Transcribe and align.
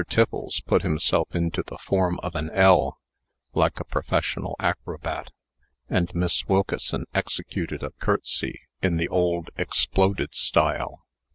Tiffles 0.09 0.61
put 0.61 0.81
himself 0.81 1.35
into 1.35 1.61
the 1.61 1.77
form 1.77 2.19
of 2.23 2.33
an 2.33 2.49
L, 2.53 2.97
like 3.53 3.79
a 3.79 3.83
professional 3.83 4.55
acrobat; 4.59 5.29
and 5.91 6.09
Miss 6.15 6.47
Wilkeson 6.47 7.05
executed 7.13 7.83
a 7.83 7.91
courtesy 7.99 8.61
in 8.81 8.97
the 8.97 9.09
old, 9.09 9.51
exploded 9.57 10.33
style. 10.33 11.05